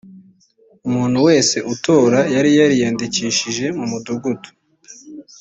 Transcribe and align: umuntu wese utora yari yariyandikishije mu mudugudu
umuntu 0.87 1.17
wese 1.27 1.57
utora 1.73 2.19
yari 2.35 2.49
yariyandikishije 2.59 3.65
mu 3.77 3.85
mudugudu 3.91 4.49